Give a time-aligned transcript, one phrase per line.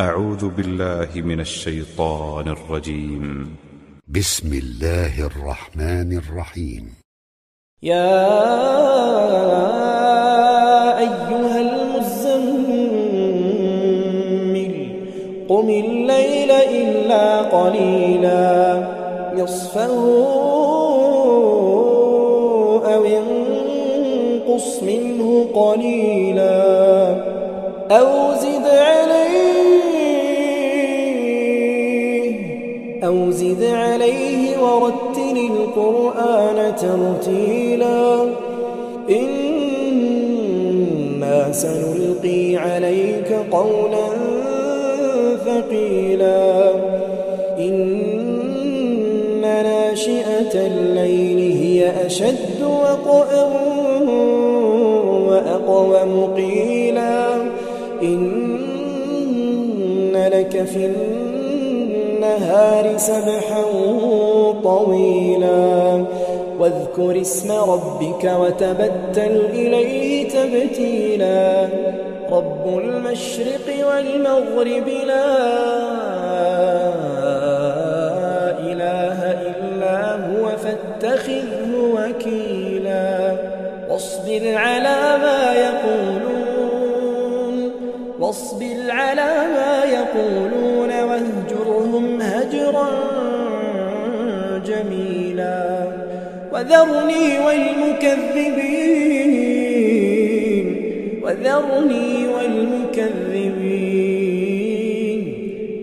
[0.00, 3.56] أعوذ بالله من الشيطان الرجيم.
[4.08, 6.94] بسم الله الرحمن الرحيم.
[7.82, 8.28] يا
[10.98, 12.34] أيها المزمل
[15.48, 18.88] قم الليل إلا قليلا.
[19.34, 19.94] نصفه
[22.94, 26.54] أو انقص منه قليلا.
[27.90, 29.83] أو زد أو
[35.76, 38.24] القرآن ترتيلا.
[39.10, 40.32] إنا
[41.52, 44.08] سنلقي عليك قولا
[45.44, 46.70] ثقيلا.
[47.58, 53.44] إن ناشئة الليل هي أشد وقأا
[55.28, 57.34] وأقوم قيلا
[58.02, 58.44] إن
[60.32, 60.86] لك في
[62.24, 63.62] النهار سبحا
[64.62, 66.04] طويلا.
[66.58, 71.68] واذكر اسم ربك وتبتل إليه تبتيلا.
[72.30, 76.03] رب المشرق والمغرب لا
[101.74, 103.54] وذرني والمكذبين.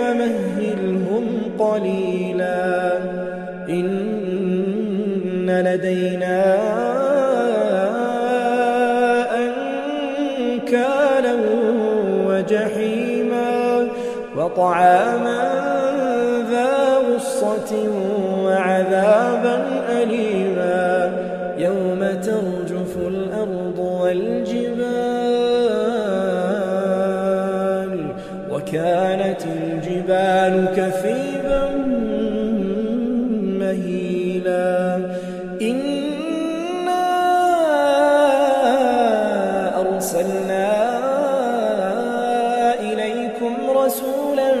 [0.00, 1.24] ومهلهم
[1.58, 2.98] قليلا.
[3.68, 4.02] إن
[5.50, 6.42] لدينا
[10.40, 11.34] أنكالا
[12.26, 13.88] وجحيما
[14.36, 15.61] وطعاما
[30.76, 31.62] كثيبا
[33.60, 35.00] مهيلا.
[35.62, 37.06] إنا
[39.80, 40.68] أرسلنا
[42.80, 44.52] إليكم رسولا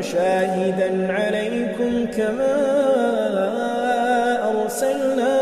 [0.00, 2.56] شاهدا عليكم كما
[4.50, 5.34] أرسلنا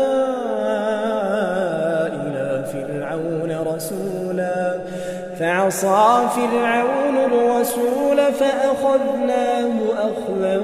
[2.07, 4.79] إلى فرعون رسولا
[5.39, 10.61] فعصى فرعون الرسول فأخذناه أخذا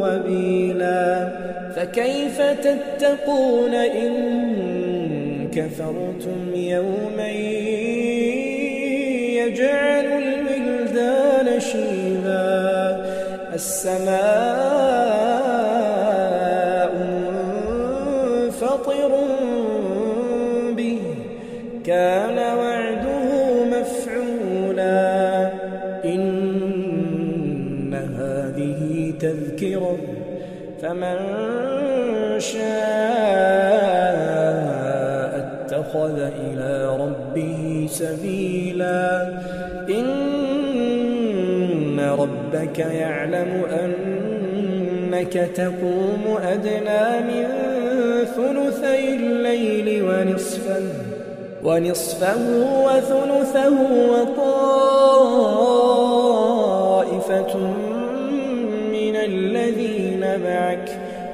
[0.00, 1.28] وبيلا.
[1.76, 4.16] فكيف تتقون إن
[5.50, 7.30] كفرتم يوما
[9.36, 13.06] يجعل الولدان شيبا؟
[13.54, 14.35] السماء
[29.20, 29.96] تذكرة
[30.82, 31.16] فمن
[32.38, 32.66] شاء
[35.36, 39.32] اتخذ إلى ربه سبيلا.
[39.88, 40.36] إن
[42.00, 47.46] ربك يعلم أنك تقوم أدنى من
[48.24, 50.82] ثلثي الليل ونصفه
[51.64, 52.36] ونصفه
[52.86, 53.76] وثلثه
[54.10, 54.75] وطائفة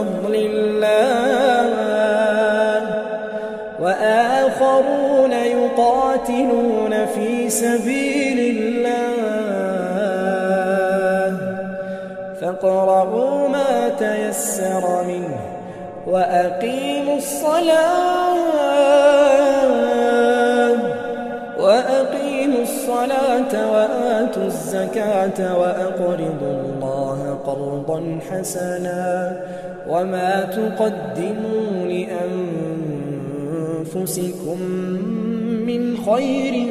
[0.00, 1.70] فضل الله.
[3.80, 9.10] وآخرون يقاتلون في سبيل الله.
[12.40, 15.40] فاقرؤوا ما تيسر منه
[16.06, 18.40] وأقيموا الصلاة.
[21.60, 29.40] وأقيموا الصلاة وآتوا الزكاة وأقرضوا الله قرضا حسنا
[29.88, 33.10] وما تقدموا لأنفسكم
[33.96, 34.60] أنفسكم
[35.66, 36.66] من خير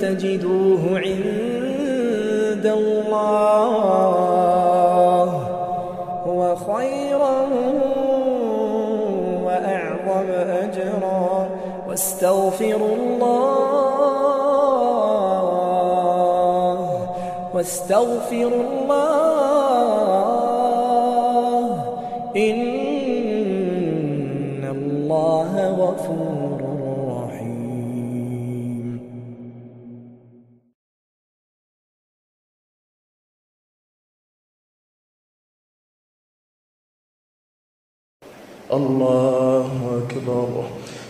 [0.00, 3.62] تجدوه عند الله
[6.26, 7.48] هو خيرا
[9.44, 11.48] وأعظم أجرا
[11.88, 13.32] واستغفروا الله
[17.54, 19.51] واستغفروا الله
[22.42, 22.64] إن
[24.64, 25.52] الله
[25.82, 26.60] غفور
[27.22, 28.88] رحيم
[38.72, 40.64] الله أكبر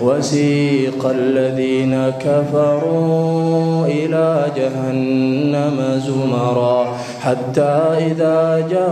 [0.00, 6.96] وسيق الذين كفروا إلى جهنم زمرا.
[7.20, 8.90] حتى إذا جاءوها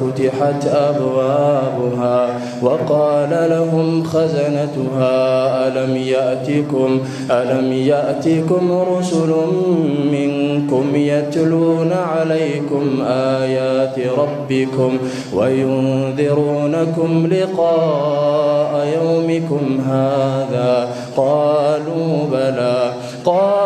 [0.00, 2.28] فتحت أبوابها
[2.62, 7.00] وقال لهم خزنتها ألم يأتكم
[7.30, 9.34] ألم يأتكم رسل
[10.12, 14.98] منكم يتلون عليكم آيات ربكم
[15.34, 22.92] وينذرونكم لقاء يومكم هذا؟ قالوا بلى
[23.24, 23.65] قالوا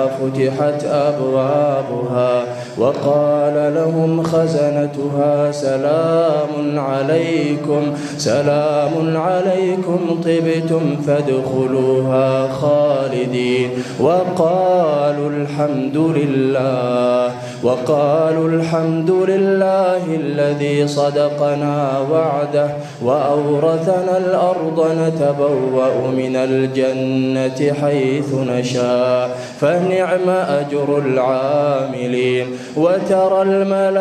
[0.06, 2.44] فتحت أبوابها
[2.78, 7.82] وقال لهم خزنتها سلام عليكم
[8.18, 13.70] سلام عليكم طبتم فادخلوها خالدين.
[14.00, 17.32] وقالوا الحمد لله
[17.64, 22.70] وقالوا الحمد لله الذي صدقنا وعده
[23.04, 25.77] وأورثنا الأرض نتبوأ
[26.18, 32.48] من الجنة حيث نشاء فنعم أجر العاملين.
[32.76, 33.98] وترى الملائكة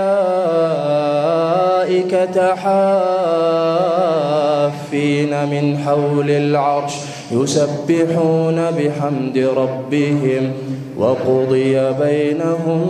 [2.54, 3.86] حافين
[5.50, 6.92] من حول العرش
[7.32, 10.52] يسبحون بحمد ربهم
[10.98, 12.86] وقضي بينهم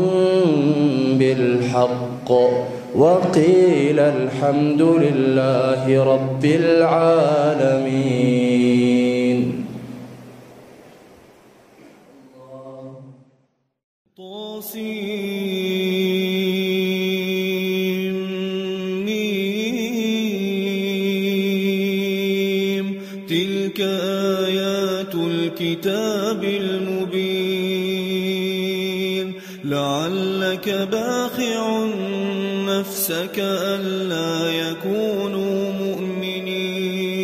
[1.18, 2.32] بالحق.
[2.96, 7.76] وقيل الحمد لله رب العالمين.
[14.16, 14.96] طاسيم
[23.28, 23.80] تلك
[24.46, 27.66] آيات الكتاب المبين.
[29.64, 31.86] لعلك باخع
[32.86, 37.16] نفسك ألا يكونوا مؤمنين.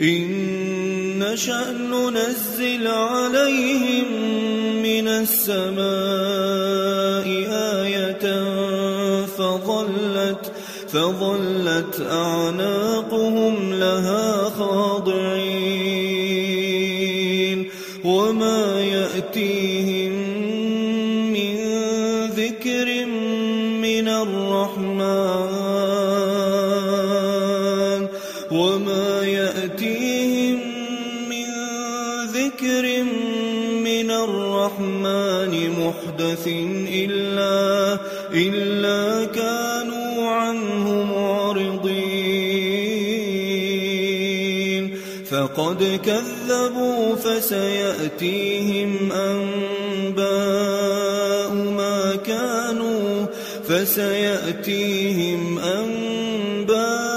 [0.00, 4.06] إن نشأ ننزل عليهم
[4.82, 5.86] من السماء
[7.82, 8.26] آية
[9.26, 10.52] فظلت
[10.88, 14.35] فظلت أعناقهم لها
[28.50, 30.58] وما يأتيهم
[31.28, 31.46] من
[32.32, 33.02] ذكر
[33.84, 36.46] من الرحمن محدث
[36.92, 37.98] إلا
[38.32, 42.36] إلا كانوا عنه معرضين.
[45.30, 50.56] فقد كذبوا فسيأتيهم أنباء
[51.54, 53.26] ما كانوا
[53.68, 57.15] فسيأتيهم أنباء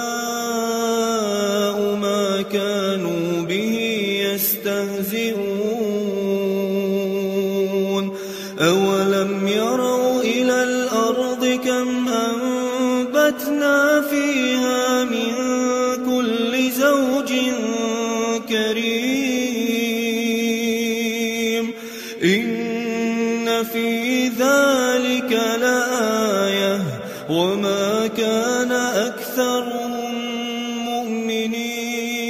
[22.36, 25.32] إن في ذلك
[25.62, 26.82] لآية
[27.30, 30.16] وما كان أكثرهم
[30.86, 32.30] مؤمنين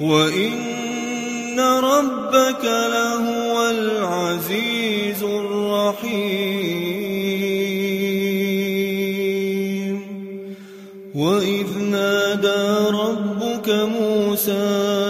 [0.00, 6.70] وإن ربك لهو العزيز الرحيم
[11.14, 15.09] وإذ نادى ربك موسى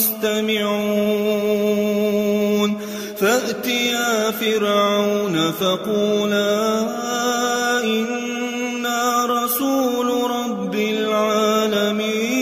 [0.00, 0.80] مستمعون
[3.16, 6.80] فأتيا فرعون فقولا
[7.84, 12.40] إنا رسول رب العالمين.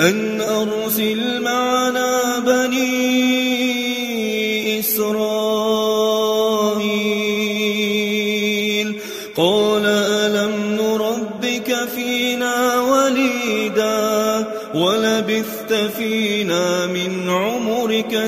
[0.00, 3.20] أن أرسل معنا بني
[4.80, 5.79] إسرائيل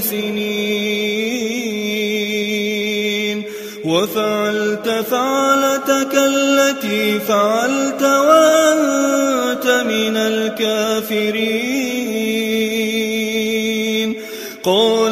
[0.02, 1.42] سنين
[3.84, 11.82] وفعلت فعلتك التي فعلت وأنت من الكافرين.
[14.64, 15.11] قال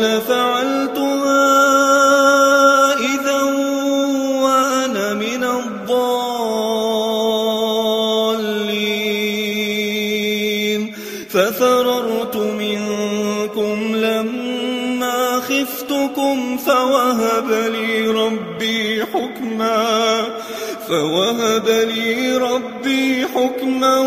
[22.81, 23.99] ربي حكما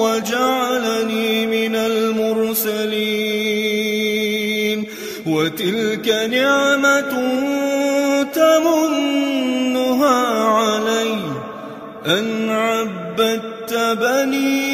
[0.00, 3.00] وجعلني من المرسلين
[5.26, 7.12] وتلك نعمة
[8.32, 10.18] تمنها
[10.48, 11.18] علي
[12.06, 14.69] أن عبدت بني